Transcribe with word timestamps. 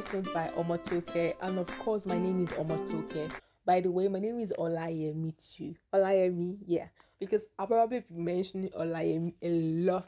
voice 0.00 0.12
note 0.12 0.32
by 0.32 0.46
Omotoke, 0.48 1.32
and 1.42 1.58
of 1.58 1.78
course, 1.80 2.06
my 2.06 2.16
name 2.16 2.44
is 2.44 2.50
Omotoke. 2.50 3.32
By 3.64 3.80
the 3.80 3.90
way, 3.90 4.06
my 4.06 4.20
name 4.20 4.38
is 4.38 4.52
Olayemi 4.56 5.34
too. 5.52 5.74
Olayemi, 5.92 6.56
yeah, 6.66 6.86
because 7.18 7.48
I'll 7.58 7.66
probably 7.66 8.00
be 8.00 8.14
mentioning 8.14 8.70
Olayemi 8.70 9.34
a 9.42 9.50
lot 9.50 10.06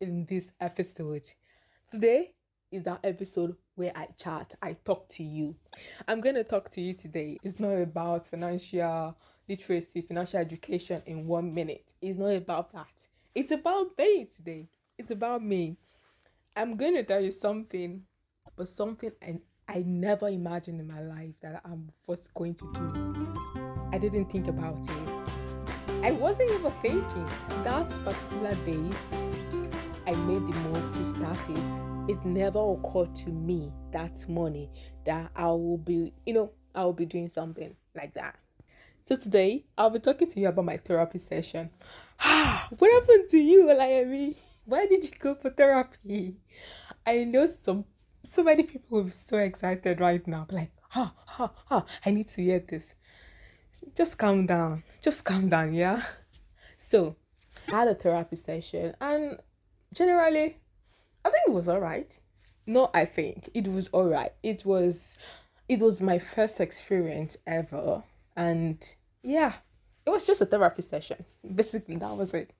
in 0.00 0.24
this 0.26 0.52
episode. 0.60 1.28
Today 1.90 2.34
is 2.70 2.84
that 2.84 3.00
episode 3.02 3.56
where 3.74 3.90
I 3.96 4.06
chat, 4.16 4.54
I 4.62 4.74
talk 4.84 5.08
to 5.08 5.24
you. 5.24 5.56
I'm 6.06 6.20
going 6.20 6.36
to 6.36 6.44
talk 6.44 6.70
to 6.70 6.80
you 6.80 6.94
today. 6.94 7.36
It's 7.42 7.58
not 7.58 7.72
about 7.72 8.28
financial 8.28 9.16
literacy, 9.48 10.02
financial 10.02 10.38
education 10.38 11.02
in 11.06 11.26
one 11.26 11.52
minute. 11.52 11.94
It's 12.00 12.18
not 12.18 12.36
about 12.36 12.72
that. 12.74 13.06
It's 13.34 13.50
about 13.50 13.98
me 13.98 14.26
today. 14.26 14.68
It's 14.98 15.10
about 15.10 15.42
me. 15.42 15.78
I'm 16.54 16.76
going 16.76 16.94
to 16.94 17.02
tell 17.02 17.20
you 17.20 17.32
something, 17.32 18.04
but 18.56 18.68
something 18.68 19.10
I, 19.22 19.38
I 19.68 19.82
never 19.86 20.28
imagined 20.28 20.80
in 20.80 20.86
my 20.86 21.00
life 21.00 21.34
that 21.40 21.62
I 21.64 21.70
was 22.06 22.28
going 22.34 22.54
to 22.54 22.70
do. 22.72 23.34
I 23.92 23.98
didn't 23.98 24.26
think 24.30 24.48
about 24.48 24.78
it. 24.78 25.22
I 26.02 26.12
wasn't 26.12 26.50
even 26.50 26.72
thinking. 26.82 27.26
That 27.64 27.88
particular 28.04 28.54
day, 28.66 28.96
I 30.06 30.14
made 30.14 30.46
the 30.46 30.58
move 30.60 30.96
to 30.96 31.04
start 31.04 31.38
it. 31.48 32.10
It 32.10 32.24
never 32.24 32.58
occurred 32.58 33.14
to 33.16 33.30
me 33.30 33.72
that 33.92 34.28
morning 34.28 34.68
that 35.04 35.30
I 35.36 35.46
will 35.46 35.78
be, 35.78 36.12
you 36.26 36.34
know, 36.34 36.50
I 36.74 36.84
will 36.84 36.92
be 36.92 37.06
doing 37.06 37.30
something 37.30 37.74
like 37.94 38.14
that. 38.14 38.38
So 39.06 39.16
today, 39.16 39.64
I'll 39.78 39.90
be 39.90 40.00
talking 40.00 40.28
to 40.30 40.40
you 40.40 40.48
about 40.48 40.64
my 40.64 40.76
therapy 40.76 41.18
session. 41.18 41.70
what 42.20 42.92
happened 42.92 43.28
to 43.30 43.38
you, 43.38 43.64
Olayemi? 43.64 44.36
Why 44.64 44.86
did 44.86 45.04
you 45.04 45.10
go 45.18 45.34
for 45.34 45.50
therapy? 45.50 46.36
I 47.06 47.24
know 47.24 47.46
some 47.46 47.84
so 48.24 48.42
many 48.42 48.62
people 48.62 48.98
will 48.98 49.04
be 49.04 49.10
so 49.12 49.38
excited 49.38 50.00
right 50.00 50.26
now. 50.26 50.46
Like, 50.50 50.70
ha 50.88 51.12
ha 51.26 51.52
ha, 51.66 51.84
I 52.04 52.10
need 52.10 52.28
to 52.28 52.42
hear 52.42 52.60
this. 52.60 52.94
Just 53.94 54.18
calm 54.18 54.46
down. 54.46 54.82
Just 55.00 55.24
calm 55.24 55.48
down, 55.48 55.74
yeah. 55.74 56.02
So 56.76 57.16
I 57.68 57.78
had 57.78 57.88
a 57.88 57.94
therapy 57.94 58.36
session 58.36 58.94
and 59.00 59.38
generally 59.94 60.58
I 61.24 61.30
think 61.30 61.48
it 61.48 61.52
was 61.52 61.68
alright. 61.68 62.18
No, 62.66 62.90
I 62.92 63.06
think 63.06 63.48
it 63.54 63.66
was 63.66 63.88
alright. 63.94 64.32
It 64.42 64.64
was 64.66 65.16
it 65.68 65.80
was 65.80 66.00
my 66.00 66.18
first 66.18 66.60
experience 66.60 67.36
ever 67.46 68.02
and 68.36 68.84
yeah, 69.22 69.54
it 70.04 70.10
was 70.10 70.26
just 70.26 70.40
a 70.40 70.46
therapy 70.46 70.82
session. 70.82 71.24
Basically, 71.54 71.96
that 71.96 72.16
was 72.16 72.34
it. 72.34 72.52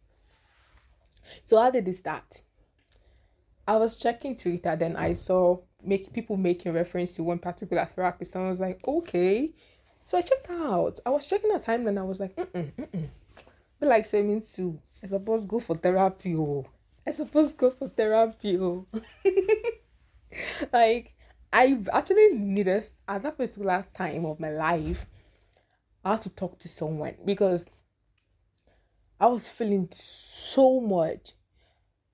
So 1.44 1.60
how 1.60 1.70
did 1.70 1.88
it 1.88 1.94
start? 1.94 2.42
I 3.66 3.76
was 3.76 3.96
checking 3.96 4.36
Twitter, 4.36 4.76
then 4.76 4.96
I 4.96 5.12
saw 5.12 5.58
make 5.84 6.12
people 6.12 6.36
making 6.36 6.72
reference 6.72 7.12
to 7.14 7.22
one 7.22 7.38
particular 7.38 7.84
therapist, 7.84 8.34
and 8.34 8.46
I 8.46 8.50
was 8.50 8.60
like, 8.60 8.86
okay. 8.86 9.52
So 10.04 10.18
I 10.18 10.22
checked 10.22 10.50
out. 10.50 10.98
I 11.06 11.10
was 11.10 11.28
checking 11.28 11.52
the 11.52 11.58
time, 11.58 11.86
and 11.86 11.98
I 11.98 12.02
was 12.02 12.20
like, 12.20 12.34
mm 12.36 12.72
mm 12.72 13.08
Be 13.80 13.86
like 13.86 14.06
saying 14.06 14.44
to, 14.54 14.78
I 15.02 15.06
suppose 15.06 15.44
go 15.44 15.60
for 15.60 15.76
therapy. 15.76 16.34
Oh. 16.36 16.66
I 17.06 17.12
suppose 17.12 17.52
go 17.54 17.70
for 17.70 17.88
therapy. 17.88 18.58
Oh. 18.58 18.86
like 20.72 21.14
I 21.52 21.78
actually 21.92 22.34
needed 22.34 22.86
at 23.06 23.22
that 23.22 23.36
particular 23.36 23.86
time 23.94 24.24
of 24.24 24.40
my 24.40 24.50
life. 24.50 25.06
I 26.04 26.12
had 26.12 26.22
to 26.22 26.30
talk 26.30 26.58
to 26.60 26.68
someone 26.68 27.14
because 27.24 27.66
I 29.20 29.26
was 29.26 29.48
feeling 29.48 29.88
so 29.92 30.80
much. 30.80 31.32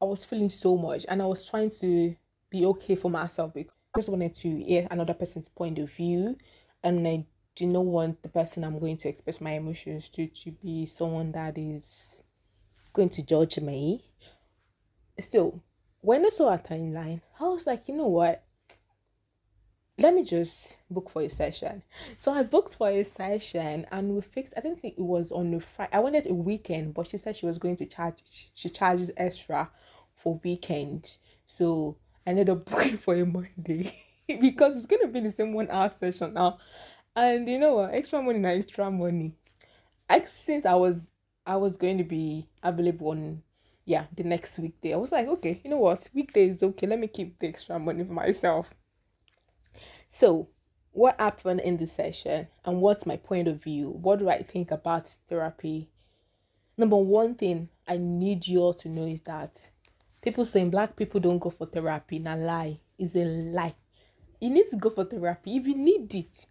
I 0.00 0.04
was 0.04 0.24
feeling 0.24 0.48
so 0.48 0.76
much, 0.76 1.06
and 1.08 1.20
I 1.20 1.26
was 1.26 1.44
trying 1.44 1.70
to 1.80 2.14
be 2.50 2.66
okay 2.66 2.94
for 2.94 3.10
myself 3.10 3.54
because 3.54 3.74
I 3.94 3.98
just 3.98 4.08
wanted 4.08 4.34
to 4.34 4.64
hear 4.64 4.86
another 4.90 5.14
person's 5.14 5.48
point 5.48 5.78
of 5.78 5.90
view, 5.90 6.36
and 6.82 7.06
I 7.06 7.26
do 7.54 7.66
not 7.66 7.84
want 7.84 8.22
the 8.22 8.28
person 8.28 8.62
I'm 8.62 8.78
going 8.78 8.96
to 8.98 9.08
express 9.08 9.40
my 9.40 9.52
emotions 9.52 10.08
to 10.10 10.28
to 10.28 10.52
be 10.52 10.86
someone 10.86 11.32
that 11.32 11.58
is 11.58 12.22
going 12.92 13.08
to 13.10 13.26
judge 13.26 13.58
me. 13.58 14.04
So, 15.18 15.60
when 16.00 16.24
I 16.24 16.28
saw 16.28 16.54
a 16.54 16.58
timeline, 16.58 17.20
I 17.40 17.44
was 17.44 17.66
like, 17.66 17.88
you 17.88 17.96
know 17.96 18.06
what? 18.06 18.44
Let 19.98 20.14
me 20.14 20.22
just 20.22 20.78
book 20.90 21.10
for 21.10 21.22
a 21.22 21.28
session. 21.28 21.82
So 22.16 22.32
I 22.32 22.44
booked 22.44 22.74
for 22.74 22.88
a 22.88 23.02
session 23.02 23.84
and 23.90 24.14
we 24.14 24.20
fixed, 24.20 24.54
I 24.56 24.60
didn't 24.60 24.78
think 24.80 24.94
it 24.96 25.02
was 25.02 25.32
on 25.32 25.50
the 25.50 25.60
Friday. 25.60 25.90
I 25.92 25.98
wanted 25.98 26.26
a 26.28 26.34
weekend, 26.34 26.94
but 26.94 27.08
she 27.08 27.18
said 27.18 27.34
she 27.34 27.46
was 27.46 27.58
going 27.58 27.76
to 27.76 27.86
charge, 27.86 28.22
she 28.54 28.68
charges 28.68 29.10
extra 29.16 29.68
for 30.14 30.40
weekends. 30.44 31.18
So 31.46 31.96
I 32.26 32.30
ended 32.30 32.48
up 32.48 32.64
booking 32.70 32.96
for 32.96 33.14
a 33.14 33.26
Monday 33.26 33.98
because 34.28 34.76
it's 34.76 34.86
to 34.86 35.08
be 35.08 35.20
the 35.20 35.32
same 35.32 35.52
one 35.52 35.68
hour 35.68 35.90
session 35.96 36.34
now. 36.34 36.58
And 37.16 37.48
you 37.48 37.58
know 37.58 37.74
what? 37.74 37.92
Extra 37.92 38.22
money 38.22 38.38
now, 38.38 38.50
extra 38.50 38.90
money. 38.90 39.34
I, 40.08 40.20
since 40.22 40.64
I 40.64 40.74
was, 40.74 41.10
I 41.44 41.56
was 41.56 41.76
going 41.76 41.98
to 41.98 42.04
be 42.04 42.46
available 42.62 43.08
on 43.08 43.42
yeah 43.84 44.04
the 44.16 44.22
next 44.22 44.58
weekday 44.58 44.92
i 44.92 44.96
was 44.98 45.12
like 45.12 45.26
okay 45.28 45.62
you 45.64 45.70
know 45.70 45.78
what 45.78 46.06
weekday 46.12 46.50
is 46.50 46.62
okay 46.62 46.86
let 46.86 46.98
me 46.98 47.06
keep 47.06 47.38
the 47.38 47.48
extra 47.48 47.78
money 47.78 48.04
for 48.04 48.12
myself 48.12 48.74
so, 50.08 50.48
what 50.92 51.20
happened 51.20 51.60
in 51.60 51.76
this 51.76 51.92
session 51.92 52.48
and 52.64 52.80
what's 52.80 53.06
my 53.06 53.16
point 53.16 53.46
of 53.46 53.62
view? 53.62 53.90
What 53.90 54.18
do 54.18 54.28
I 54.28 54.42
think 54.42 54.70
about 54.70 55.08
therapy? 55.28 55.88
Number 56.76 56.96
one 56.96 57.34
thing 57.34 57.68
I 57.86 57.98
need 57.98 58.46
you 58.46 58.60
all 58.60 58.74
to 58.74 58.88
know 58.88 59.06
is 59.06 59.20
that 59.22 59.68
people 60.22 60.44
saying 60.44 60.70
black 60.70 60.96
people 60.96 61.20
don't 61.20 61.38
go 61.38 61.50
for 61.50 61.66
therapy, 61.66 62.18
na 62.18 62.34
lie 62.34 62.80
is 62.98 63.14
a 63.16 63.24
lie. 63.24 63.74
You 64.40 64.50
need 64.50 64.68
to 64.70 64.76
go 64.76 64.90
for 64.90 65.04
therapy 65.04 65.56
if 65.56 65.66
you 65.66 65.76
need 65.76 66.14
it. 66.14 66.46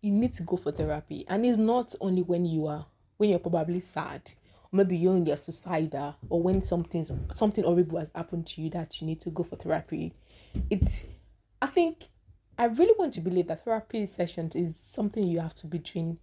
You 0.00 0.12
need 0.12 0.32
to 0.34 0.42
go 0.42 0.56
for 0.56 0.72
therapy, 0.72 1.24
and 1.28 1.46
it's 1.46 1.58
not 1.58 1.94
only 2.00 2.22
when 2.22 2.44
you 2.44 2.66
are 2.66 2.84
when 3.18 3.30
you're 3.30 3.38
probably 3.38 3.80
sad, 3.80 4.32
or 4.64 4.76
maybe 4.78 4.96
you're 4.96 5.16
in 5.16 5.26
your 5.26 5.36
suicidal, 5.36 6.16
or 6.28 6.42
when 6.42 6.62
something 6.62 7.04
something 7.34 7.64
horrible 7.64 7.98
has 7.98 8.10
happened 8.14 8.46
to 8.48 8.62
you 8.62 8.70
that 8.70 9.00
you 9.00 9.06
need 9.06 9.20
to 9.20 9.30
go 9.30 9.44
for 9.44 9.56
therapy. 9.56 10.12
It's 10.70 11.04
I 11.60 11.66
think 11.66 12.08
I 12.58 12.66
really 12.66 12.94
want 12.98 13.14
to 13.14 13.20
believe 13.20 13.48
that 13.48 13.64
therapy 13.64 14.06
sessions 14.06 14.54
is 14.54 14.76
something 14.78 15.26
you 15.26 15.40
have 15.40 15.54
to 15.56 15.66
be 15.66 15.78
doing 15.78 16.18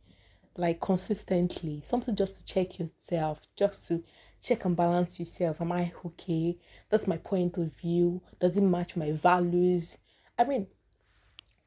like 0.56 0.80
consistently, 0.80 1.82
something 1.82 2.16
just 2.16 2.38
to 2.38 2.46
check 2.46 2.80
yourself, 2.80 3.42
just 3.56 3.88
to 3.88 4.04
check 4.42 4.66
and 4.66 4.76
balance 4.76 5.20
yourself. 5.20 5.60
Am 5.60 5.72
I 5.72 5.92
okay? 6.06 6.58
That's 6.90 7.08
my 7.08 7.18
point 7.18 7.58
of 7.58 7.74
view. 7.74 8.22
Does 8.40 8.58
it 8.58 8.62
match 8.62 8.96
my 8.96 9.12
values? 9.12 9.98
I 10.38 10.44
mean, 10.44 10.68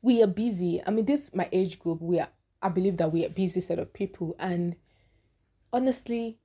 we 0.00 0.22
are 0.22 0.28
busy. 0.28 0.82
I 0.86 0.90
mean, 0.90 1.04
this 1.04 1.34
my 1.34 1.48
age 1.52 1.78
group. 1.78 2.00
We 2.00 2.20
are. 2.20 2.28
I 2.62 2.68
believe 2.68 2.96
that 2.98 3.12
we 3.12 3.26
are 3.26 3.30
busy 3.30 3.60
set 3.60 3.80
of 3.80 3.92
people, 3.92 4.36
and 4.38 4.76
honestly, 5.72 6.38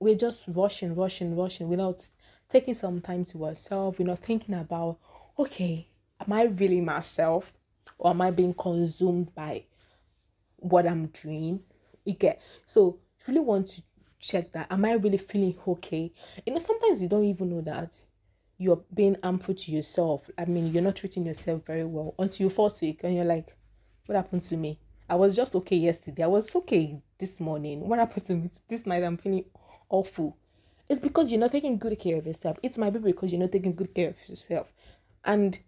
we're 0.00 0.14
just 0.14 0.44
rushing, 0.48 0.94
rushing, 0.94 1.34
rushing 1.34 1.68
without 1.68 2.06
taking 2.50 2.74
some 2.74 3.00
time 3.00 3.24
to 3.26 3.46
ourselves. 3.46 3.98
We're 3.98 4.06
not 4.06 4.18
thinking 4.18 4.54
about, 4.54 4.98
okay, 5.38 5.86
am 6.20 6.32
I 6.32 6.42
really 6.44 6.82
myself? 6.82 7.54
Or 8.02 8.10
am 8.10 8.20
I 8.20 8.30
being 8.32 8.52
consumed 8.52 9.32
by 9.34 9.64
what 10.56 10.86
I'm 10.86 11.06
doing? 11.06 11.62
You 12.04 12.14
get 12.14 12.42
so 12.66 12.98
if 13.18 13.28
you 13.28 13.34
really 13.34 13.46
want 13.46 13.68
to 13.68 13.82
check 14.18 14.52
that, 14.52 14.70
am 14.70 14.84
I 14.84 14.94
really 14.94 15.18
feeling 15.18 15.56
okay? 15.66 16.12
You 16.44 16.52
know, 16.52 16.58
sometimes 16.58 17.00
you 17.00 17.08
don't 17.08 17.24
even 17.24 17.50
know 17.50 17.60
that 17.62 18.02
you're 18.58 18.82
being 18.92 19.16
harmful 19.22 19.54
to 19.54 19.70
yourself. 19.70 20.28
I 20.36 20.44
mean, 20.44 20.72
you're 20.72 20.82
not 20.82 20.96
treating 20.96 21.24
yourself 21.24 21.62
very 21.64 21.84
well 21.84 22.14
until 22.18 22.46
you 22.46 22.50
fall 22.50 22.70
sick 22.70 23.00
and 23.04 23.14
you're 23.14 23.24
like, 23.24 23.54
what 24.06 24.16
happened 24.16 24.42
to 24.44 24.56
me? 24.56 24.80
I 25.08 25.14
was 25.14 25.36
just 25.36 25.54
okay 25.54 25.76
yesterday. 25.76 26.24
I 26.24 26.28
was 26.28 26.54
okay 26.56 27.00
this 27.18 27.38
morning. 27.38 27.88
What 27.88 28.00
happened 28.00 28.26
to 28.26 28.34
me 28.34 28.50
this 28.68 28.84
night? 28.84 29.04
I'm 29.04 29.16
feeling 29.16 29.44
awful. 29.88 30.36
It's 30.88 31.00
because 31.00 31.30
you're 31.30 31.40
not 31.40 31.52
taking 31.52 31.78
good 31.78 31.96
care 31.98 32.18
of 32.18 32.26
yourself. 32.26 32.58
It's 32.62 32.78
my 32.78 32.90
baby 32.90 33.12
because 33.12 33.30
you're 33.32 33.40
not 33.40 33.52
taking 33.52 33.74
good 33.74 33.94
care 33.94 34.10
of 34.10 34.28
yourself. 34.28 34.72
And 35.24 35.58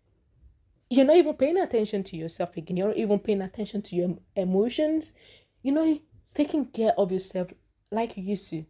you're 0.90 1.04
not 1.04 1.16
even 1.16 1.34
paying 1.34 1.58
attention 1.58 2.02
to 2.04 2.16
yourself 2.16 2.56
again. 2.56 2.76
You're 2.76 2.88
not 2.88 2.96
even 2.96 3.18
paying 3.18 3.42
attention 3.42 3.82
to 3.82 3.96
your 3.96 4.16
emotions. 4.36 5.14
You 5.62 5.72
know, 5.72 5.98
taking 6.34 6.66
care 6.66 6.92
of 6.98 7.10
yourself 7.10 7.48
like 7.90 8.16
you 8.16 8.24
used 8.24 8.50
to, 8.50 8.64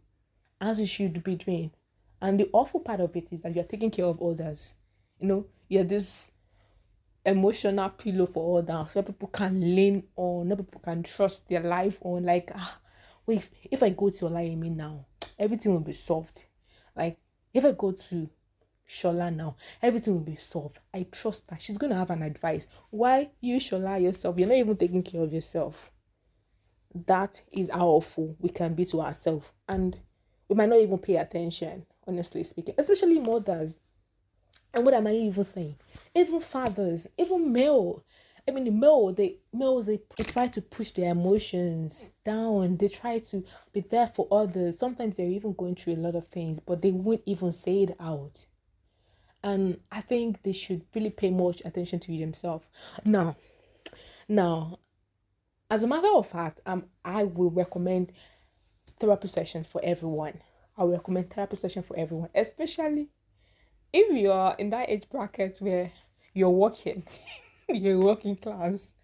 as 0.61 0.79
you 0.79 0.85
should 0.85 1.23
be 1.23 1.35
doing. 1.35 1.71
And 2.21 2.39
the 2.39 2.49
awful 2.53 2.79
part 2.79 3.01
of 3.01 3.15
it 3.15 3.31
is 3.31 3.41
that 3.41 3.55
you're 3.55 3.63
taking 3.65 3.91
care 3.91 4.05
of 4.05 4.21
others. 4.21 4.73
You 5.19 5.27
know, 5.27 5.45
you're 5.67 5.83
this 5.83 6.31
emotional 7.25 7.89
pillow 7.89 8.25
for 8.25 8.59
others 8.59 8.91
so 8.91 9.01
people 9.01 9.27
can 9.29 9.75
lean 9.75 10.03
on, 10.15 10.47
no 10.47 10.55
people 10.55 10.79
can 10.81 11.03
trust 11.03 11.47
their 11.49 11.61
life 11.61 11.97
on. 12.01 12.23
Like, 12.23 12.51
ah, 12.55 12.79
wait, 13.25 13.37
if, 13.37 13.51
if 13.71 13.83
I 13.83 13.89
go 13.89 14.09
to 14.09 14.25
Olayemi 14.25 14.75
now, 14.75 15.05
everything 15.37 15.73
will 15.73 15.79
be 15.79 15.93
solved. 15.93 16.43
Like, 16.95 17.17
if 17.53 17.65
I 17.65 17.71
go 17.71 17.91
to 17.91 18.29
Shola 18.87 19.35
now. 19.35 19.55
Everything 19.81 20.13
will 20.13 20.21
be 20.21 20.35
solved. 20.35 20.79
I 20.93 21.07
trust 21.11 21.47
that 21.47 21.61
she's 21.61 21.77
going 21.77 21.89
to 21.89 21.97
have 21.97 22.11
an 22.11 22.21
advice. 22.21 22.67
Why 22.91 23.31
you 23.41 23.57
Shola 23.57 24.01
yourself? 24.01 24.37
You're 24.37 24.47
not 24.47 24.57
even 24.57 24.77
taking 24.77 25.03
care 25.03 25.21
of 25.21 25.33
yourself. 25.33 25.91
That 27.07 27.41
is 27.51 27.69
how 27.69 27.87
awful 27.87 28.35
we 28.39 28.49
can 28.49 28.73
be 28.75 28.85
to 28.85 29.01
ourselves. 29.01 29.51
And 29.67 29.97
we 30.47 30.55
might 30.55 30.69
not 30.69 30.79
even 30.79 30.99
pay 30.99 31.17
attention, 31.17 31.85
honestly 32.07 32.43
speaking, 32.43 32.75
especially 32.77 33.19
mothers. 33.19 33.79
And 34.73 34.85
what 34.85 34.93
am 34.93 35.07
I 35.07 35.13
even 35.13 35.43
saying? 35.43 35.77
Even 36.13 36.39
fathers, 36.39 37.07
even 37.17 37.51
male. 37.51 38.03
I 38.47 38.51
mean, 38.51 38.65
the 38.65 38.71
male, 38.71 39.11
they 39.11 39.37
males 39.51 39.87
they, 39.87 40.01
they 40.15 40.23
try 40.23 40.47
to 40.49 40.61
push 40.61 40.91
their 40.91 41.11
emotions 41.11 42.11
down. 42.23 42.77
They 42.77 42.89
try 42.89 43.17
to 43.17 43.43
be 43.73 43.81
there 43.81 44.07
for 44.07 44.27
others. 44.29 44.77
Sometimes 44.77 45.15
they're 45.15 45.25
even 45.25 45.53
going 45.53 45.75
through 45.75 45.95
a 45.95 46.03
lot 46.05 46.15
of 46.15 46.27
things, 46.27 46.59
but 46.59 46.81
they 46.81 46.91
won't 46.91 47.23
even 47.25 47.51
say 47.51 47.83
it 47.83 47.95
out. 47.99 48.45
And 49.45 49.79
I 49.91 50.01
think 50.01 50.41
they 50.41 50.53
should 50.53 50.81
really 50.95 51.11
pay 51.11 51.29
much 51.29 51.61
attention 51.63 51.99
to 51.99 52.17
themselves. 52.17 52.67
Now, 53.05 53.35
now, 54.27 54.79
as 55.69 55.83
a 55.83 55.87
matter 55.87 56.09
of 56.15 56.27
fact, 56.27 56.61
um, 56.65 56.85
I 57.05 57.25
will 57.25 57.51
recommend 57.51 58.11
therapy 58.99 59.27
sessions 59.27 59.67
for 59.67 59.79
everyone. 59.83 60.41
I 60.75 60.83
will 60.83 60.93
recommend 60.93 61.29
therapy 61.29 61.57
session 61.57 61.83
for 61.83 61.95
everyone, 61.95 62.29
especially 62.33 63.09
if 63.93 64.11
you 64.17 64.31
are 64.31 64.55
in 64.57 64.71
that 64.71 64.89
age 64.89 65.07
bracket 65.09 65.59
where 65.59 65.91
you're 66.33 66.49
working, 66.49 67.05
you're 67.69 67.99
working 67.99 68.35
class, 68.35 68.95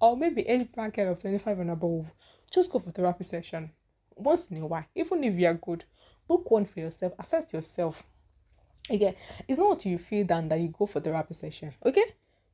or 0.00 0.16
maybe 0.16 0.42
age 0.48 0.70
bracket 0.70 1.08
of 1.08 1.20
25 1.20 1.58
and 1.58 1.72
above, 1.72 2.12
just 2.52 2.70
go 2.70 2.78
for 2.78 2.92
therapy 2.92 3.24
session 3.24 3.68
once 4.14 4.46
in 4.46 4.58
a 4.58 4.66
while. 4.66 4.84
Even 4.94 5.24
if 5.24 5.34
you 5.34 5.48
are 5.48 5.54
good, 5.54 5.84
book 6.28 6.48
one 6.52 6.66
for 6.66 6.78
yourself, 6.78 7.14
assess 7.18 7.52
yourself. 7.52 8.04
Again, 8.90 9.14
it's 9.48 9.58
not 9.58 9.72
until 9.72 9.92
you 9.92 9.98
feel 9.98 10.26
down 10.26 10.48
that 10.48 10.60
you 10.60 10.68
go 10.68 10.86
for 10.86 11.00
the 11.00 11.10
therapy 11.10 11.34
session. 11.34 11.72
Okay, 11.84 12.04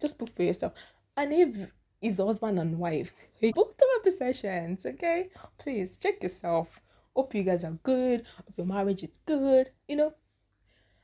just 0.00 0.18
book 0.18 0.30
for 0.30 0.42
yourself. 0.42 0.74
And 1.16 1.32
if 1.32 1.70
it's 2.00 2.18
husband 2.18 2.58
and 2.58 2.78
wife, 2.78 3.14
book 3.54 3.76
the 3.76 3.84
therapy 3.84 4.10
sessions. 4.16 4.86
Okay, 4.86 5.30
please 5.58 5.96
check 5.96 6.22
yourself. 6.22 6.80
Hope 7.16 7.34
you 7.34 7.42
guys 7.42 7.64
are 7.64 7.78
good. 7.82 8.24
Hope 8.36 8.54
your 8.56 8.66
marriage 8.66 9.02
is 9.02 9.18
good. 9.26 9.70
You 9.88 9.96
know, 9.96 10.14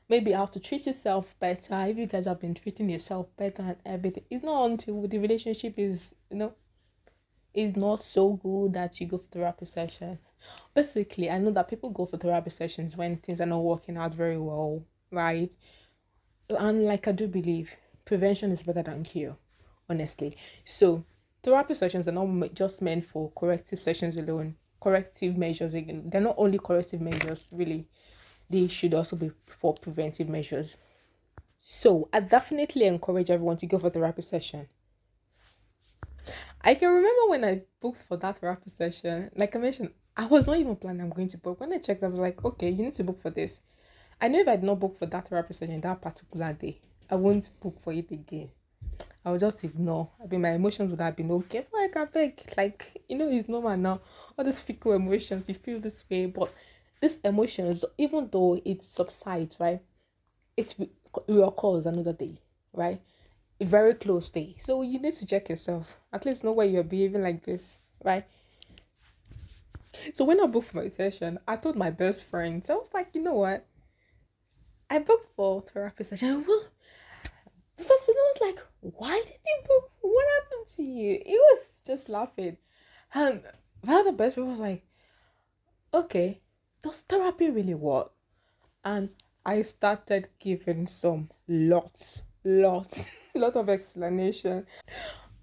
maybe 0.09 0.31
how 0.31 0.45
to 0.45 0.59
treat 0.59 0.85
yourself 0.85 1.35
better 1.39 1.85
if 1.87 1.97
you 1.97 2.05
guys 2.05 2.25
have 2.25 2.39
been 2.39 2.53
treating 2.53 2.89
yourself 2.89 3.27
better 3.37 3.61
and 3.63 3.77
everything 3.85 4.23
it's 4.29 4.43
not 4.43 4.65
until 4.65 5.07
the 5.07 5.17
relationship 5.17 5.73
is 5.77 6.13
you 6.29 6.37
know 6.37 6.53
is 7.53 7.75
not 7.75 8.03
so 8.03 8.33
good 8.33 8.73
that 8.73 8.99
you 8.99 9.07
go 9.07 9.17
for 9.17 9.25
the 9.31 9.39
therapy 9.39 9.65
session 9.65 10.19
basically 10.73 11.29
i 11.29 11.37
know 11.37 11.51
that 11.51 11.67
people 11.67 11.89
go 11.89 12.05
for 12.05 12.17
therapy 12.17 12.49
sessions 12.49 12.95
when 12.95 13.17
things 13.17 13.41
are 13.41 13.47
not 13.47 13.63
working 13.63 13.97
out 13.97 14.13
very 14.13 14.37
well 14.37 14.83
right 15.11 15.53
and 16.49 16.85
like 16.85 17.07
i 17.07 17.11
do 17.11 17.27
believe 17.27 17.75
prevention 18.05 18.51
is 18.51 18.63
better 18.63 18.83
than 18.83 19.03
cure 19.03 19.35
honestly 19.89 20.37
so 20.63 21.03
therapy 21.43 21.73
sessions 21.73 22.07
are 22.07 22.11
not 22.11 22.53
just 22.53 22.81
meant 22.81 23.05
for 23.05 23.31
corrective 23.37 23.79
sessions 23.79 24.15
alone 24.15 24.55
corrective 24.79 25.37
measures 25.37 25.73
again 25.73 26.03
they're 26.09 26.21
not 26.21 26.35
only 26.37 26.59
corrective 26.59 27.01
measures 27.01 27.49
really 27.53 27.87
they 28.49 28.67
should 28.67 28.93
also 28.93 29.15
be 29.15 29.31
for 29.45 29.73
preventive 29.73 30.29
measures. 30.29 30.77
So 31.61 32.09
I 32.13 32.19
definitely 32.19 32.85
encourage 32.85 33.31
everyone 33.31 33.57
to 33.57 33.65
go 33.65 33.79
for 33.79 33.89
therapy 33.89 34.21
session. 34.21 34.67
I 36.61 36.75
can 36.75 36.89
remember 36.89 37.29
when 37.29 37.43
I 37.43 37.61
booked 37.79 37.99
for 37.99 38.17
that 38.17 38.37
therapy 38.37 38.69
session, 38.69 39.31
like 39.35 39.55
I 39.55 39.59
mentioned, 39.59 39.91
I 40.17 40.25
was 40.25 40.47
not 40.47 40.57
even 40.57 40.75
planning 40.75 41.01
I'm 41.01 41.09
going 41.09 41.27
to 41.29 41.37
book. 41.37 41.59
When 41.59 41.73
I 41.73 41.77
checked, 41.77 42.03
I 42.03 42.07
was 42.07 42.19
like, 42.19 42.43
okay, 42.43 42.69
you 42.69 42.83
need 42.83 42.95
to 42.95 43.03
book 43.03 43.21
for 43.21 43.29
this. 43.29 43.61
I 44.21 44.27
knew 44.27 44.41
if 44.41 44.47
I 44.47 44.51
had 44.51 44.63
not 44.63 44.79
book 44.79 44.95
for 44.95 45.05
that 45.07 45.27
therapy 45.27 45.53
session 45.53 45.81
that 45.81 46.01
particular 46.01 46.53
day, 46.53 46.79
I 47.09 47.15
won't 47.15 47.49
book 47.59 47.79
for 47.81 47.93
it 47.93 48.09
again. 48.11 48.49
I 49.25 49.31
would 49.31 49.41
just 49.41 49.63
ignore. 49.63 50.09
I 50.23 50.27
mean, 50.27 50.41
my 50.41 50.51
emotions 50.51 50.91
would 50.91 51.01
have 51.01 51.15
been 51.15 51.31
okay. 51.31 51.65
Like, 51.73 51.97
I 51.97 52.05
beg, 52.05 52.41
like, 52.55 53.03
you 53.09 53.17
know, 53.17 53.29
it's 53.29 53.49
normal 53.49 53.75
now. 53.75 54.01
All 54.37 54.45
these 54.45 54.61
fickle 54.61 54.93
emotions, 54.93 55.49
you 55.49 55.55
feel 55.55 55.79
this 55.79 56.03
way, 56.09 56.27
but 56.27 56.53
this 57.01 57.19
emotions, 57.19 57.83
even 57.97 58.29
though 58.31 58.61
it 58.63 58.83
subsides, 58.83 59.59
right, 59.59 59.81
it 60.55 60.75
reoccurs 61.27 61.85
another 61.85 62.13
day, 62.13 62.39
right? 62.73 63.01
A 63.59 63.65
very 63.65 63.95
close 63.95 64.29
day. 64.29 64.55
So 64.59 64.81
you 64.81 64.99
need 64.99 65.15
to 65.15 65.25
check 65.25 65.49
yourself. 65.49 65.97
At 66.13 66.25
least 66.25 66.43
know 66.43 66.51
why 66.51 66.65
you're 66.65 66.83
behaving 66.83 67.23
like 67.23 67.43
this, 67.43 67.79
right? 68.03 68.25
So 70.13 70.23
when 70.23 70.39
I 70.39 70.45
booked 70.45 70.73
my 70.73 70.89
session, 70.89 71.39
I 71.47 71.55
told 71.55 71.75
my 71.75 71.89
best 71.89 72.25
friend. 72.25 72.63
So 72.63 72.75
I 72.75 72.77
was 72.77 72.89
like, 72.93 73.09
you 73.13 73.23
know 73.23 73.33
what? 73.33 73.65
I 74.95 74.99
booked 74.99 75.27
for 75.35 75.61
therapy 75.61 76.05
session. 76.05 76.45
Well, 76.47 76.63
the 77.75 77.83
first 77.83 78.07
person 78.07 78.21
was 78.33 78.37
like, 78.39 78.59
why 78.79 79.21
did 79.25 79.39
you 79.45 79.57
book? 79.67 79.91
What 79.99 80.25
happened 80.39 80.67
to 80.67 80.83
you? 80.83 81.21
He 81.25 81.33
was 81.33 81.81
just 81.85 82.07
laughing. 82.07 82.55
And 83.13 83.43
my 83.85 83.95
other 83.95 84.15
friend 84.15 84.47
was 84.47 84.61
like, 84.61 84.85
okay, 85.93 86.39
does 86.81 87.01
therapy 87.01 87.49
really 87.49 87.73
work? 87.73 88.13
And 88.85 89.09
I 89.45 89.63
started 89.63 90.29
giving 90.39 90.87
some 90.87 91.29
lots, 91.49 92.21
lots, 92.45 93.05
lot 93.35 93.57
of 93.57 93.67
explanation. 93.67 94.65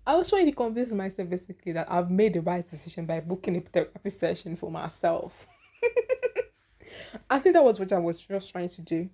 I 0.07 0.17
was 0.17 0.31
trying 0.31 0.47
to 0.47 0.53
convince 0.53 0.93
myself 0.93 1.29
basically 1.29 1.73
that 1.73 1.93
I've 1.93 2.11
made 2.11 2.33
the 2.33 2.41
right 2.41 2.67
decision 2.67 3.05
by 3.05 3.21
booking 3.21 3.57
a 3.57 3.61
therapy 3.61 4.09
session 4.09 4.57
for 4.57 4.71
myself. 4.71 5.47
I 7.31 7.39
think 7.39 7.53
that 7.53 7.65
was 7.65 7.79
what 7.79 7.93
I 7.93 7.99
was 7.99 8.19
just 8.19 8.51
trying 8.51 8.71
to 8.71 8.81
do. 8.81 9.11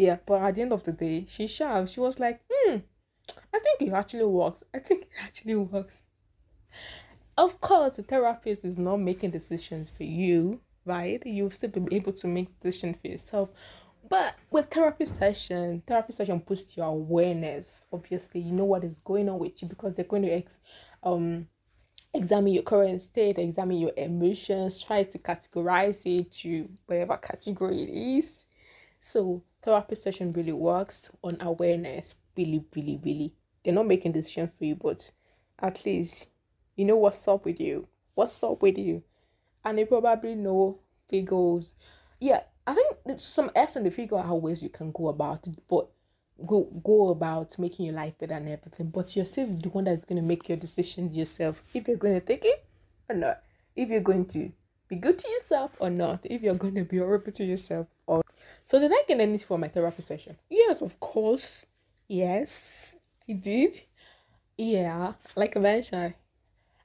Yeah, 0.00 0.18
but 0.26 0.42
at 0.42 0.54
the 0.54 0.62
end 0.62 0.72
of 0.72 0.82
the 0.84 0.92
day, 0.92 1.26
she 1.28 1.46
shoved. 1.46 1.90
She 1.90 2.00
was 2.00 2.18
like, 2.18 2.40
hmm, 2.50 2.76
I 3.52 3.58
think 3.58 3.82
it 3.82 3.92
actually 3.92 4.24
works. 4.24 4.64
I 4.74 4.78
think 4.78 5.02
it 5.02 5.08
actually 5.22 5.56
works. 5.56 6.02
Of 7.36 7.60
course, 7.60 7.96
the 7.96 8.02
therapist 8.02 8.64
is 8.64 8.76
not 8.76 8.98
making 8.98 9.30
decisions 9.30 9.90
for 9.90 10.04
you 10.04 10.60
right? 10.84 11.22
You'll 11.24 11.50
still 11.50 11.70
be 11.70 11.94
able 11.96 12.12
to 12.14 12.26
make 12.26 12.58
decisions 12.60 12.96
for 13.00 13.08
yourself. 13.08 13.50
But 14.08 14.34
with 14.50 14.70
therapy 14.70 15.04
session, 15.04 15.82
therapy 15.86 16.12
session 16.12 16.38
boosts 16.38 16.76
your 16.76 16.86
awareness. 16.86 17.84
Obviously, 17.92 18.40
you 18.40 18.52
know 18.52 18.64
what 18.64 18.84
is 18.84 18.98
going 18.98 19.28
on 19.28 19.38
with 19.38 19.62
you 19.62 19.68
because 19.68 19.94
they're 19.94 20.04
going 20.04 20.22
to 20.22 20.30
ex- 20.30 20.60
um 21.02 21.46
examine 22.12 22.52
your 22.52 22.64
current 22.64 23.00
state, 23.00 23.38
examine 23.38 23.78
your 23.78 23.92
emotions, 23.96 24.82
try 24.82 25.04
to 25.04 25.18
categorize 25.18 26.04
it 26.06 26.32
to 26.32 26.68
whatever 26.86 27.16
category 27.18 27.82
it 27.82 27.90
is. 27.90 28.46
So 28.98 29.42
therapy 29.62 29.94
session 29.94 30.32
really 30.32 30.52
works 30.52 31.10
on 31.22 31.36
awareness. 31.40 32.14
Really, 32.36 32.64
really, 32.74 33.00
really. 33.04 33.34
They're 33.62 33.74
not 33.74 33.86
making 33.86 34.12
decisions 34.12 34.56
for 34.56 34.64
you, 34.64 34.76
but 34.76 35.10
at 35.58 35.84
least 35.84 36.30
you 36.76 36.84
know 36.84 36.96
what's 36.96 37.26
up 37.28 37.44
with 37.44 37.60
you. 37.60 37.86
What's 38.14 38.42
up 38.42 38.62
with 38.62 38.78
you? 38.78 39.02
and 39.64 39.78
they 39.78 39.84
probably 39.84 40.34
know 40.34 40.78
figures. 41.08 41.74
Yeah, 42.20 42.42
I 42.66 42.74
think 42.74 43.20
some 43.20 43.50
F 43.54 43.76
and 43.76 43.86
the 43.86 43.90
figure 43.90 44.18
how 44.18 44.36
ways 44.36 44.62
you 44.62 44.68
can 44.68 44.92
go 44.92 45.08
about 45.08 45.46
it, 45.46 45.56
but 45.68 45.88
go 46.46 46.64
go 46.84 47.10
about 47.10 47.58
making 47.58 47.86
your 47.86 47.94
life 47.94 48.16
better 48.18 48.34
and 48.34 48.48
everything. 48.48 48.88
But 48.88 49.14
you're 49.16 49.24
still 49.24 49.46
the 49.48 49.68
one 49.70 49.84
that's 49.84 50.04
gonna 50.04 50.22
make 50.22 50.48
your 50.48 50.58
decisions 50.58 51.16
yourself. 51.16 51.74
If 51.74 51.88
you're 51.88 51.96
gonna 51.96 52.20
take 52.20 52.44
it 52.44 52.64
or 53.08 53.16
not. 53.16 53.42
If 53.76 53.90
you're 53.90 54.00
going 54.00 54.26
to 54.26 54.50
be 54.88 54.96
good 54.96 55.18
to 55.18 55.28
yourself 55.30 55.70
or 55.78 55.90
not. 55.90 56.24
If 56.24 56.42
you're 56.42 56.56
gonna 56.56 56.84
be 56.84 56.98
horrible 56.98 57.32
to 57.32 57.44
yourself 57.44 57.86
or 58.06 58.22
so 58.70 58.78
did 58.78 58.92
I 58.92 59.02
get 59.08 59.18
anything 59.18 59.44
for 59.48 59.58
my 59.58 59.66
therapy 59.66 60.00
session? 60.00 60.36
Yes, 60.48 60.80
of 60.80 61.00
course. 61.00 61.66
Yes, 62.06 62.94
I 63.28 63.32
did. 63.32 63.80
Yeah, 64.56 65.14
like 65.34 65.56
I 65.56 65.60
mentioned, 65.60 66.14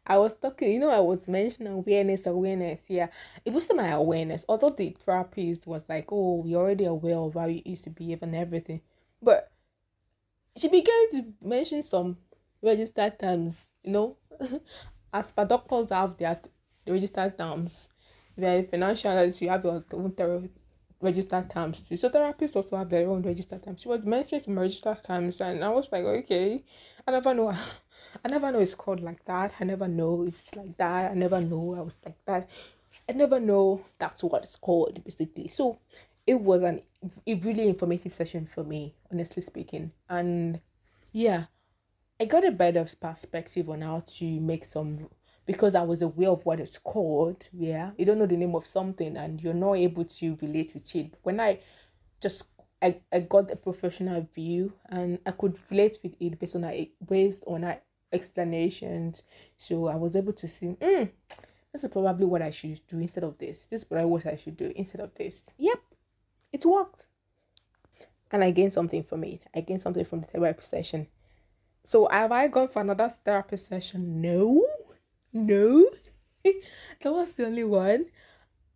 I 0.08 0.18
was 0.18 0.34
talking, 0.36 0.74
you 0.74 0.80
know, 0.80 0.90
I 0.90 1.00
was 1.00 1.28
mentioning 1.28 1.74
awareness, 1.74 2.26
awareness. 2.26 2.90
Yeah, 2.90 3.10
it 3.46 3.54
boosted 3.54 3.78
my 3.78 3.90
awareness. 3.90 4.46
Although 4.50 4.72
the 4.72 4.98
therapist 5.06 5.68
was 5.68 5.84
like, 5.88 6.08
"Oh, 6.12 6.44
you're 6.48 6.62
already 6.62 6.86
aware 6.86 7.18
of 7.18 7.36
how 7.36 7.46
you 7.46 7.62
used 7.64 7.84
to 7.84 7.92
behave 7.92 8.24
and 8.24 8.36
everything," 8.36 8.82
but 9.22 9.52
she 10.58 10.70
began 10.70 11.10
to 11.12 11.26
mention 11.40 11.84
some 11.84 12.18
registered 12.64 13.20
terms. 13.20 13.64
You 13.84 13.92
know, 13.92 14.18
as 15.14 15.32
per 15.32 15.46
doctors 15.46 15.90
have 15.92 16.18
their 16.18 16.42
registered 16.88 17.38
terms, 17.38 17.90
their 18.36 18.64
financial 18.64 19.12
analysts, 19.12 19.44
you 19.44 19.50
have 19.50 19.64
your 19.64 19.86
own 19.94 20.14
therapy 20.14 20.50
registered 21.06 21.50
terms 21.50 21.80
too. 21.80 21.98
So 21.98 22.10
therapists 22.10 22.56
also 22.56 22.78
have 22.78 22.90
their 22.90 23.08
own 23.10 23.22
registered 23.22 23.64
terms. 23.64 23.82
She 23.82 23.88
was 23.88 24.04
mentioning 24.04 24.44
some 24.44 24.60
registered 24.60 25.04
terms, 25.04 25.40
and 25.42 25.64
I 25.64 25.70
was 25.70 25.92
like, 25.92 26.04
okay, 26.04 26.64
I 27.08 27.12
never 27.12 27.34
know. 27.34 27.50
I 28.26 28.28
never 28.30 28.52
know 28.52 28.60
it's 28.60 28.76
called 28.76 29.02
like 29.02 29.24
that. 29.26 29.54
I 29.60 29.64
never 29.64 29.88
know 29.88 30.24
it's 30.28 30.56
like 30.56 30.78
that. 30.78 31.12
I 31.12 31.14
never 31.14 31.42
know 31.42 31.76
I 31.78 31.82
was 31.82 31.98
like 32.06 32.24
that. 32.26 32.50
I 33.10 33.14
never 33.14 33.40
know 33.40 33.82
that's 34.00 34.24
what 34.24 34.44
it's 34.44 34.56
called 34.56 35.04
basically. 35.04 35.48
So 35.48 35.80
it 36.26 36.40
was 36.40 36.64
an 36.64 36.82
a 37.28 37.36
really 37.36 37.68
informative 37.68 38.14
session 38.14 38.48
for 38.48 38.64
me, 38.64 38.96
honestly 39.12 39.44
speaking. 39.44 39.92
And 40.10 40.60
yeah, 41.12 41.46
I 42.20 42.26
got 42.26 42.46
a 42.46 42.52
better 42.52 42.86
perspective 43.00 43.70
on 43.70 43.82
how 43.82 44.04
to 44.18 44.40
make 44.40 44.66
some 44.66 45.10
because 45.46 45.76
I 45.76 45.82
was 45.84 46.02
aware 46.02 46.30
of 46.30 46.46
what 46.46 46.60
it's 46.60 46.78
called. 46.78 47.48
Yeah, 47.54 47.92
you 47.98 48.06
don't 48.06 48.20
know 48.20 48.26
the 48.26 48.38
name 48.38 48.56
of 48.56 48.66
something 48.66 49.18
and 49.18 49.42
you're 49.42 49.54
not 49.54 49.74
able 49.76 50.06
to 50.06 50.38
relate 50.42 50.74
with 50.74 50.96
it. 50.96 51.14
When 51.24 51.40
I 51.40 51.60
just 52.22 52.44
I, 52.82 52.98
I 53.12 53.22
got 53.22 53.52
a 53.52 53.56
professional 53.56 54.28
view 54.34 54.74
and 54.90 55.20
I 55.26 55.32
could 55.32 55.60
relate 55.70 56.00
with 56.04 56.16
it 56.20 56.40
based 56.40 56.56
on 56.56 56.88
based 57.08 57.44
on 57.48 57.76
explanations. 58.12 59.24
So 59.58 59.88
I 59.88 59.96
was 59.96 60.16
able 60.16 60.34
to 60.34 60.48
see, 60.48 60.68
mm, 60.68 61.10
this 61.74 61.84
is 61.84 61.90
probably 61.90 62.26
what 62.26 62.42
I 62.42 62.52
should 62.52 62.82
do 62.88 63.00
instead 63.00 63.24
of 63.24 63.38
this. 63.38 63.66
This 63.70 63.82
is 63.82 63.86
probably 63.86 64.06
what 64.06 64.26
I 64.26 64.36
should 64.36 64.58
do 64.58 64.72
instead 64.76 65.02
of 65.02 65.14
this. 65.16 65.44
Yep, 65.58 65.80
it 66.54 66.66
worked. 66.66 67.08
and 68.32 68.44
I 68.44 68.52
gained 68.52 68.74
something 68.74 69.04
from 69.04 69.24
it. 69.24 69.42
I 69.56 69.62
gained 69.62 69.82
something 69.82 70.06
from 70.06 70.22
the 70.22 70.28
therapy 70.28 70.62
session. 70.62 71.08
So 71.84 72.08
have 72.10 72.32
I 72.32 72.48
gone 72.48 72.68
for 72.70 72.82
another 72.82 73.10
therapy 73.24 73.58
session? 73.58 74.22
No, 74.22 74.66
no. 75.36 75.88
that 76.44 77.12
was 77.12 77.34
the 77.34 77.46
only 77.46 77.64
one. 77.64 78.06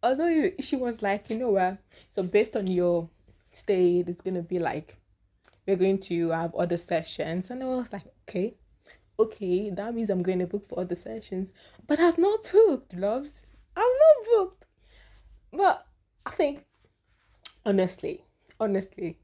Although 0.03 0.51
she 0.59 0.75
was 0.75 1.01
like, 1.01 1.29
you 1.29 1.37
know 1.39 1.49
what? 1.49 1.79
So 2.09 2.23
based 2.23 2.55
on 2.55 2.67
your 2.67 3.09
stay, 3.51 4.03
it's 4.05 4.21
gonna 4.21 4.43
be 4.43 4.59
like 4.59 4.95
we're 5.69 5.75
going 5.75 5.99
to 5.99 6.29
have 6.29 6.55
other 6.55 6.77
sessions, 6.77 7.51
and 7.51 7.61
I 7.61 7.67
was 7.67 7.93
like, 7.93 8.05
okay, 8.27 8.55
okay, 9.19 9.69
that 9.69 9.93
means 9.93 10.09
I'm 10.09 10.23
going 10.23 10.39
to 10.39 10.47
book 10.47 10.67
for 10.67 10.79
other 10.79 10.95
sessions, 10.95 11.51
but 11.85 11.99
I've 11.99 12.17
not 12.17 12.43
booked, 12.51 12.95
loves. 12.95 13.43
I've 13.75 13.83
not 13.83 14.25
booked. 14.25 14.65
But 15.51 15.85
I 16.25 16.31
think, 16.31 16.65
honestly, 17.65 18.23
honestly, 18.59 19.19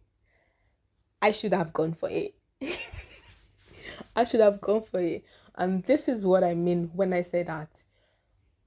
I 1.20 1.32
should 1.32 1.54
have 1.54 1.74
gone 1.74 1.94
for 1.94 2.10
it. 2.12 2.36
I 4.16 4.24
should 4.24 4.42
have 4.42 4.62
gone 4.62 4.84
for 4.84 5.00
it. 5.00 5.26
And 5.58 5.84
this 5.84 6.08
is 6.08 6.26
what 6.26 6.44
I 6.44 6.54
mean 6.54 6.92
when 6.94 7.14
I 7.14 7.22
say 7.22 7.44
that 7.44 7.70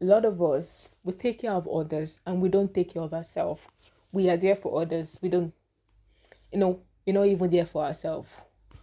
a 0.01 0.05
lot 0.05 0.25
of 0.25 0.41
us 0.41 0.89
we 1.05 1.13
take 1.13 1.41
care 1.41 1.53
of 1.53 1.69
others 1.69 2.21
and 2.27 2.41
we 2.41 2.49
don't 2.49 2.73
take 2.73 2.95
care 2.95 3.03
of 3.03 3.13
ourselves. 3.13 3.61
We 4.13 4.31
are 4.31 4.37
there 4.37 4.57
for 4.57 4.81
others. 4.81 5.19
We 5.21 5.29
don't, 5.29 5.53
you 6.53 6.59
know, 6.59 6.81
we're 7.07 7.13
not 7.13 7.27
even 7.27 7.51
there 7.51 7.67
for 7.67 7.85
ourselves. 7.85 8.31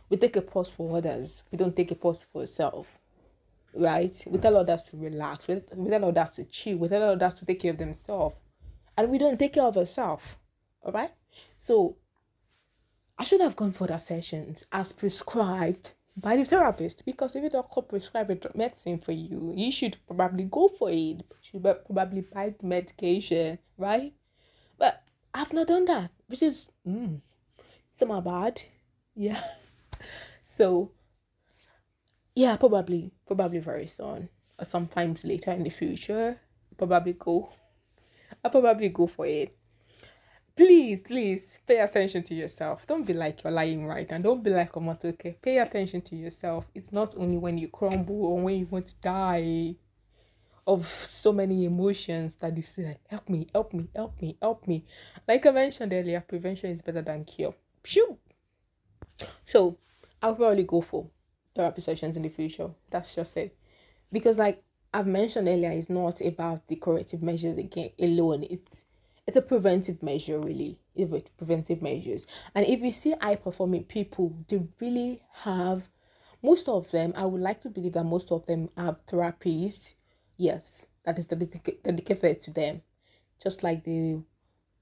We 0.10 0.18
take 0.18 0.36
a 0.36 0.42
pause 0.42 0.70
for 0.70 0.98
others. 0.98 1.42
We 1.52 1.58
don't 1.58 1.76
take 1.76 1.92
a 1.92 1.96
pause 1.96 2.26
for 2.32 2.42
ourselves. 2.42 2.90
Right? 3.74 4.24
We 4.28 4.38
tell 4.38 4.58
others 4.58 4.84
to 4.84 4.98
relax. 4.98 5.48
We, 5.48 5.62
we 5.76 5.90
tell 5.90 6.06
others 6.06 6.32
to 6.32 6.44
chill. 6.46 6.78
We 6.78 6.88
tell 6.88 7.04
others 7.04 7.36
to 7.36 7.46
take 7.46 7.60
care 7.60 7.72
of 7.72 7.78
themselves. 7.78 8.36
And 8.98 9.10
we 9.10 9.18
don't 9.18 9.38
take 9.38 9.54
care 9.54 9.64
of 9.64 9.78
ourselves. 9.78 10.26
Alright? 10.84 11.12
So 11.58 11.98
I 13.18 13.24
should 13.24 13.42
have 13.42 13.56
gone 13.56 13.72
for 13.72 13.88
the 13.88 13.98
sessions 13.98 14.64
as 14.72 14.92
prescribed 14.92 15.92
by 16.18 16.38
the 16.38 16.46
therapist 16.46 17.04
because 17.06 17.36
if 17.36 17.44
the 17.44 17.50
doctor 17.50 17.82
prescribe 17.82 18.30
a 18.32 18.58
medicine 18.58 19.00
for 19.00 19.12
you, 19.12 19.54
you 19.56 19.72
should 19.72 19.98
probably 20.08 20.46
go 20.46 20.68
for 20.68 20.90
it. 20.90 20.96
You 20.96 21.24
should 21.42 21.64
probably 21.64 22.22
buy 22.22 22.56
the 22.58 22.66
medication, 22.66 23.60
right? 23.78 24.14
But 24.78 25.04
I've 25.34 25.54
not 25.54 25.68
done 25.68 25.86
that, 25.86 26.12
which 26.28 26.42
is 26.42 26.68
mm, 26.88 27.20
my 28.06 28.20
bad. 28.22 28.62
Yeah. 29.16 29.42
so 30.58 30.92
yeah, 32.34 32.56
probably 32.58 33.12
probably 33.28 33.60
very 33.60 33.88
soon 33.88 34.30
or 34.58 34.66
sometimes 34.66 35.26
later 35.26 35.52
in 35.52 35.64
the 35.64 35.70
future. 35.70 36.40
Probably 36.78 37.14
go. 37.14 37.50
I'll 38.44 38.52
probably 38.52 38.90
go 38.90 39.08
for 39.08 39.26
it 39.26 39.58
please, 40.56 41.02
please 41.02 41.58
pay 41.68 41.80
attention 41.80 42.24
to 42.24 42.36
yourself. 42.36 42.88
Don't 42.88 43.06
be 43.06 43.14
like 43.14 43.44
you're 43.44 43.52
lying 43.52 43.86
right 43.86 44.10
and 44.10 44.24
don't 44.24 44.44
be 44.44 44.52
like 44.52 44.76
okay. 44.76 45.38
Pay 45.42 45.60
attention 45.60 46.02
to 46.02 46.16
yourself. 46.16 46.66
It's 46.74 46.92
not 46.92 47.16
only 47.18 47.38
when 47.38 47.58
you 47.58 47.68
crumble 47.68 48.26
or 48.26 48.40
when 48.40 48.60
you 48.60 48.66
want 48.68 48.88
to 48.88 48.96
die 49.02 49.76
of 50.68 50.88
so 50.88 51.32
many 51.32 51.66
emotions 51.66 52.36
that 52.36 52.56
you 52.58 52.64
say 52.64 52.86
like 52.86 53.02
help 53.08 53.30
me, 53.30 53.48
help 53.54 53.74
me, 53.74 53.88
help 53.96 54.20
me, 54.22 54.38
help 54.42 54.68
me. 54.68 54.86
Like 55.28 55.46
I 55.46 55.52
mentioned 55.52 55.94
earlier, 55.94 56.22
prevention 56.22 56.72
is 56.72 56.82
better 56.82 57.02
than 57.02 57.26
cure. 57.26 57.54
Phew. 57.84 58.18
So 59.46 59.78
I'll 60.22 60.36
probably 60.36 60.64
go 60.64 60.82
for 60.82 61.08
therapy 61.56 61.82
sessions 61.82 62.18
in 62.18 62.24
the 62.24 62.30
future. 62.30 62.70
That's 62.90 63.14
just 63.14 63.38
it. 63.38 63.56
Because 64.12 64.40
like 64.40 64.64
I've 64.94 65.08
mentioned 65.08 65.48
earlier, 65.48 65.72
it's 65.72 65.90
not 65.90 66.22
about 66.22 66.68
the 66.68 66.78
corrective 66.78 67.22
measures 67.22 67.58
again 67.58 67.92
alone. 68.00 68.46
It's 68.50 68.86
it's 69.28 69.38
a 69.38 69.42
preventive 69.42 70.04
measure 70.04 70.40
really 70.40 70.80
if 70.96 71.12
it's 71.12 71.32
preventive 71.32 71.82
measures. 71.82 72.28
And 72.54 72.66
if 72.66 72.82
you 72.82 72.92
see 72.92 73.16
high 73.20 73.36
performing 73.36 73.84
people 73.86 74.36
they 74.48 74.62
really 74.80 75.22
have 75.32 75.88
most 76.44 76.70
of 76.70 76.90
them 76.92 77.14
i 77.16 77.26
would 77.26 77.42
like 77.42 77.60
to 77.62 77.70
believe 77.70 77.94
that 77.94 78.04
most 78.04 78.32
of 78.32 78.46
them 78.46 78.70
have 78.78 79.06
therapies. 79.08 79.94
Yes 80.38 80.86
that 81.06 81.20
is 81.20 81.28
dedicated 81.28 82.42
to 82.42 82.52
them. 82.52 82.82
Just 83.42 83.64
like 83.64 83.84
the 83.84 84.22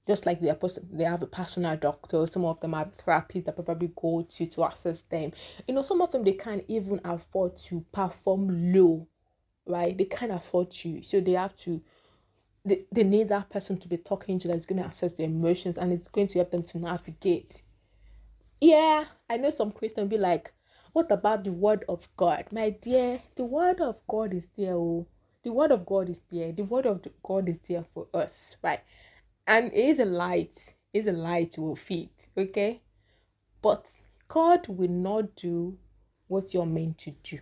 just 0.06 0.26
like 0.26 0.40
they 0.40 0.50
are 0.50 0.58
they 0.92 1.04
have 1.04 1.22
a 1.22 1.26
personal 1.26 1.76
doctor 1.78 2.26
some 2.26 2.44
of 2.44 2.60
them 2.60 2.74
have 2.74 2.96
therapies 2.98 3.46
that 3.46 3.56
probably 3.56 3.90
go 3.96 4.22
to 4.28 4.46
to 4.46 4.64
access 4.64 5.00
them. 5.08 5.32
You 5.66 5.74
know 5.74 5.82
some 5.82 6.02
of 6.02 6.12
them 6.12 6.24
they 6.24 6.32
can't 6.34 6.64
even 6.68 7.00
afford 7.04 7.56
to 7.68 7.84
perform 7.92 8.72
low 8.74 9.06
right? 9.66 9.96
They 9.96 10.04
can't 10.04 10.32
afford 10.32 10.70
to. 10.72 11.02
So 11.02 11.20
they 11.20 11.32
have 11.32 11.56
to 11.58 11.80
they, 12.64 12.84
they 12.92 13.04
need 13.04 13.28
that 13.28 13.50
person 13.50 13.78
to 13.78 13.88
be 13.88 13.96
talking 13.96 14.38
to 14.38 14.48
that's 14.48 14.66
going 14.66 14.82
to 14.82 14.88
assess 14.88 15.12
their 15.12 15.26
emotions 15.26 15.78
and 15.78 15.92
it's 15.92 16.08
going 16.08 16.26
to 16.28 16.38
help 16.38 16.50
them 16.50 16.62
to 16.62 16.78
navigate. 16.78 17.62
Yeah, 18.60 19.04
I 19.28 19.36
know 19.36 19.50
some 19.50 19.72
Christians 19.72 20.08
be 20.08 20.16
like, 20.16 20.52
what 20.92 21.10
about 21.10 21.44
the 21.44 21.52
word 21.52 21.84
of 21.88 22.08
God? 22.16 22.46
My 22.52 22.70
dear, 22.70 23.20
the 23.36 23.44
word 23.44 23.80
of 23.80 24.00
God 24.08 24.32
is 24.32 24.46
there. 24.56 24.74
Oh. 24.74 25.06
The 25.42 25.52
word 25.52 25.72
of 25.72 25.84
God 25.84 26.08
is 26.08 26.20
there. 26.30 26.52
The 26.52 26.62
word 26.62 26.86
of 26.86 27.04
God 27.22 27.48
is 27.48 27.58
there 27.68 27.84
for 27.92 28.06
us, 28.14 28.56
right? 28.62 28.80
And 29.46 29.72
it 29.72 29.88
is 29.88 29.98
a 29.98 30.06
light. 30.06 30.74
Is 30.94 31.08
a 31.08 31.12
light 31.12 31.58
our 31.58 31.74
feet, 31.74 32.28
okay? 32.38 32.80
But 33.60 33.86
God 34.28 34.68
will 34.68 34.88
not 34.88 35.34
do 35.34 35.76
what 36.28 36.54
you're 36.54 36.64
meant 36.64 36.98
to 36.98 37.10
do 37.24 37.40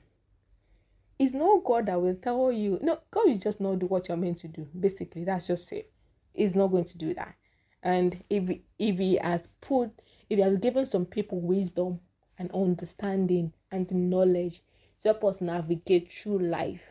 it's 1.23 1.35
not 1.35 1.63
God 1.63 1.87
that 1.87 2.03
will 2.03 2.17
tell 2.17 2.51
you. 2.51 2.81
No, 2.83 2.99
God 3.13 3.27
will 3.27 3.39
just 3.39 3.61
not 3.61 3.79
do 3.79 3.87
what 3.87 4.09
you're 4.09 4.17
meant 4.17 4.39
to 4.39 4.49
do. 4.49 4.67
Basically, 4.79 5.23
that's 5.25 5.47
just 5.47 5.71
it. 5.73 5.93
He's 6.35 6.57
not 6.57 6.69
going 6.69 6.83
to 6.85 6.99
do 6.99 7.15
that. 7.15 7.37
And 7.85 8.25
if 8.29 8.51
if 8.81 8.99
he 8.99 9.17
has 9.23 9.47
put, 9.61 9.91
if 10.29 10.39
he 10.39 10.43
has 10.43 10.59
given 10.59 10.85
some 10.85 11.07
people 11.07 11.41
wisdom 11.41 12.01
and 12.39 12.51
understanding 12.53 13.53
and 13.71 13.89
knowledge 13.93 14.63
to 15.01 15.09
help 15.11 15.25
us 15.25 15.41
navigate 15.41 16.11
through 16.11 16.41
life, 16.41 16.83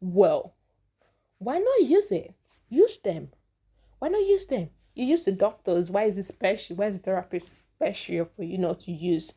well, 0.00 0.54
why 1.38 1.58
not 1.58 1.88
use 1.88 2.10
it? 2.10 2.34
Use 2.68 2.98
them. 2.98 3.30
Why 4.00 4.08
not 4.08 4.26
use 4.26 4.46
them? 4.46 4.70
You 4.96 5.04
use 5.04 5.22
the 5.24 5.32
doctors. 5.32 5.92
Why 5.92 6.04
is 6.04 6.16
it 6.16 6.24
special? 6.24 6.74
Why 6.74 6.86
is 6.86 6.96
the 6.96 7.02
therapist 7.02 7.58
special 7.76 8.28
for 8.34 8.42
you 8.42 8.58
not 8.58 8.80
to 8.80 8.92
use? 8.92 9.32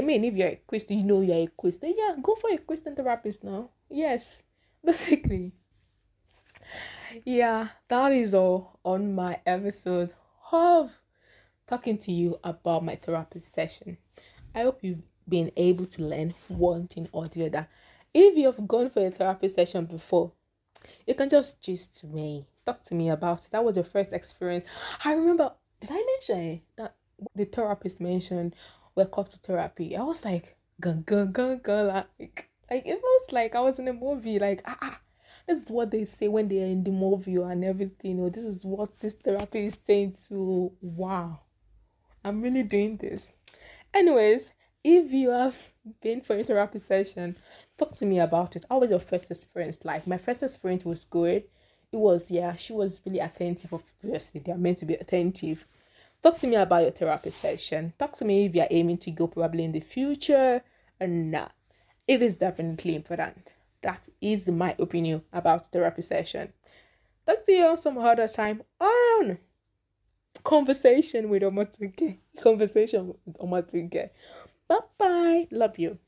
I 0.00 0.02
mean, 0.02 0.24
if 0.24 0.34
you're 0.34 0.48
a 0.48 0.60
Christian, 0.66 1.00
you 1.00 1.04
know 1.04 1.20
you're 1.20 1.44
a 1.44 1.48
Christian. 1.58 1.92
Yeah, 1.94 2.14
go 2.22 2.34
for 2.34 2.50
a 2.50 2.56
Christian 2.56 2.96
therapist 2.96 3.44
now. 3.44 3.68
Yes, 3.90 4.42
basically. 4.84 5.52
Yeah, 7.26 7.68
that 7.88 8.10
is 8.12 8.32
all 8.32 8.78
on 8.82 9.14
my 9.14 9.40
episode 9.44 10.14
of 10.52 10.90
talking 11.66 11.98
to 11.98 12.12
you 12.12 12.38
about 12.42 12.82
my 12.82 12.94
therapist 12.96 13.54
session. 13.54 13.98
I 14.54 14.62
hope 14.62 14.78
you've 14.80 15.02
been 15.28 15.52
able 15.58 15.84
to 15.84 16.02
learn 16.02 16.32
one 16.48 16.88
thing 16.88 17.06
or 17.12 17.26
the 17.26 17.44
other. 17.44 17.68
If 18.14 18.38
you've 18.38 18.66
gone 18.66 18.88
for 18.88 19.06
a 19.06 19.10
therapy 19.10 19.48
session 19.48 19.84
before, 19.84 20.32
you 21.06 21.14
can 21.14 21.28
just 21.28 21.60
gist 21.60 22.04
me, 22.04 22.46
talk 22.64 22.82
to 22.84 22.94
me 22.94 23.10
about 23.10 23.44
it. 23.44 23.50
That 23.50 23.64
was 23.64 23.76
your 23.76 23.84
first 23.84 24.14
experience. 24.14 24.64
I 25.04 25.12
remember, 25.12 25.52
did 25.78 25.90
I 25.92 26.02
mention 26.06 26.62
that 26.78 26.94
the 27.34 27.44
therapist 27.44 28.00
mentioned 28.00 28.54
welcome 28.94 29.24
to 29.26 29.38
therapy. 29.38 29.96
I 29.96 30.02
was 30.02 30.24
like, 30.24 30.56
gun, 30.80 31.02
gun, 31.02 31.32
gun, 31.32 31.58
gun, 31.58 31.86
like, 31.86 32.50
like 32.70 32.86
it 32.86 33.00
was 33.02 33.32
like 33.32 33.54
I 33.54 33.60
was 33.60 33.78
in 33.78 33.88
a 33.88 33.92
movie, 33.92 34.38
like, 34.38 34.62
ah, 34.66 34.78
ah, 34.82 35.00
this 35.46 35.62
is 35.62 35.70
what 35.70 35.90
they 35.90 36.04
say 36.04 36.28
when 36.28 36.48
they 36.48 36.62
are 36.62 36.66
in 36.66 36.84
the 36.84 36.90
movie 36.90 37.36
and 37.36 37.64
everything. 37.64 38.20
Or 38.20 38.30
this 38.30 38.44
is 38.44 38.64
what 38.64 38.98
this 38.98 39.14
therapy 39.14 39.66
is 39.66 39.78
saying 39.84 40.16
to, 40.28 40.72
wow, 40.80 41.40
I'm 42.24 42.42
really 42.42 42.62
doing 42.62 42.96
this. 42.96 43.32
Anyways, 43.94 44.50
if 44.84 45.12
you 45.12 45.30
have 45.30 45.56
been 46.02 46.20
for 46.20 46.36
a 46.36 46.42
therapy 46.42 46.78
session, 46.78 47.36
talk 47.78 47.96
to 47.96 48.06
me 48.06 48.20
about 48.20 48.56
it. 48.56 48.64
How 48.70 48.78
was 48.78 48.90
your 48.90 48.98
first 48.98 49.30
experience 49.30 49.84
like? 49.84 50.06
My 50.06 50.18
first 50.18 50.42
experience 50.42 50.84
was 50.84 51.04
good. 51.04 51.44
It 51.92 51.96
was, 51.96 52.30
yeah, 52.30 52.54
she 52.54 52.72
was 52.72 53.00
really 53.04 53.18
attentive. 53.18 53.72
Obviously, 53.72 54.40
they 54.40 54.52
are 54.52 54.58
meant 54.58 54.78
to 54.78 54.86
be 54.86 54.94
attentive 54.94 55.66
Talk 56.22 56.38
to 56.40 56.46
me 56.46 56.56
about 56.56 56.82
your 56.82 56.90
therapy 56.90 57.30
session. 57.30 57.94
Talk 57.98 58.16
to 58.16 58.24
me 58.24 58.44
if 58.46 58.54
you're 58.54 58.66
aiming 58.70 58.98
to 58.98 59.10
go 59.10 59.26
probably 59.26 59.64
in 59.64 59.72
the 59.72 59.80
future 59.80 60.62
or 61.00 61.06
not. 61.06 61.52
It 62.06 62.20
is 62.22 62.36
definitely 62.36 62.94
important. 62.94 63.54
That 63.82 64.06
is 64.20 64.46
my 64.48 64.76
opinion 64.78 65.22
about 65.32 65.72
therapy 65.72 66.02
session. 66.02 66.52
Talk 67.26 67.44
to 67.44 67.52
you 67.52 67.76
some 67.76 67.96
other 67.96 68.28
time 68.28 68.62
on 68.80 69.38
conversation 70.44 71.28
with 71.30 71.42
Omotoke. 71.42 72.18
Conversation 72.38 73.14
with 73.24 73.36
Omotoke. 73.38 74.10
Bye 74.68 74.78
bye. 74.98 75.48
Love 75.50 75.78
you. 75.78 75.98